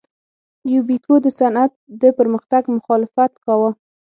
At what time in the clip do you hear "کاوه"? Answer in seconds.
3.45-3.71